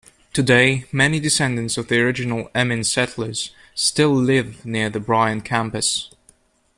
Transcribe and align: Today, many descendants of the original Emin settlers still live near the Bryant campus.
Today, 0.33 0.85
many 0.91 1.19
descendants 1.19 1.77
of 1.77 1.87
the 1.87 2.01
original 2.01 2.49
Emin 2.55 2.83
settlers 2.85 3.53
still 3.75 4.11
live 4.11 4.65
near 4.65 4.89
the 4.89 4.99
Bryant 4.99 5.45
campus. 5.45 6.09